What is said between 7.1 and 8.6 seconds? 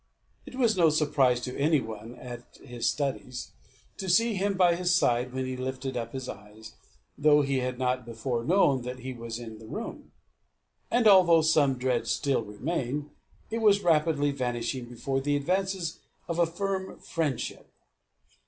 though he had not before